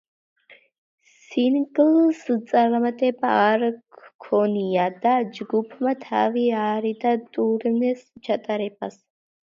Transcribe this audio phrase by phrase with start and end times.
[1.23, 3.65] სინგლს წარმატება არ
[4.05, 8.99] ჰქონია და ჯგუფმა თავი აარიდა ტურნეს ჩატარებას.